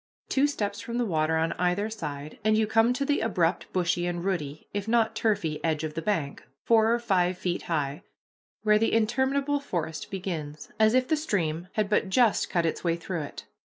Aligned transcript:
Two 0.29 0.47
steps 0.47 0.81
from 0.81 0.97
the 0.97 1.05
water 1.05 1.37
on 1.37 1.51
either 1.59 1.87
side, 1.87 2.39
and 2.43 2.57
you 2.57 2.65
come 2.65 2.91
to 2.91 3.05
the 3.05 3.19
abrupt, 3.19 3.71
bushy, 3.71 4.07
and 4.07 4.25
rooty, 4.25 4.67
if 4.73 4.87
not 4.87 5.15
turfy, 5.15 5.63
edge 5.63 5.83
of 5.83 5.93
the 5.93 6.01
bank, 6.01 6.43
four 6.63 6.91
or 6.91 6.97
five 6.97 7.37
feet 7.37 7.61
high, 7.69 8.01
where 8.63 8.79
the 8.79 8.93
interminable 8.93 9.59
forest 9.59 10.09
begins, 10.09 10.71
as 10.79 10.95
if 10.95 11.07
the 11.07 11.15
stream 11.15 11.67
had 11.73 11.87
but 11.87 12.09
just 12.09 12.49
cut 12.49 12.65
its 12.65 12.83
way 12.83 12.95
through 12.95 13.21
it. 13.21 13.45